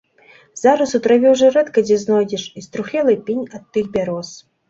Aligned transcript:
Зараз 0.61 0.93
у 0.99 1.01
траве 1.07 1.33
ўжо 1.33 1.49
рэдка 1.57 1.83
дзе 1.89 1.97
знойдзеш 2.05 2.47
і 2.61 2.65
струхлелы 2.67 3.13
пень 3.27 3.45
ад 3.59 3.63
тых 3.77 3.93
бяроз. 3.97 4.35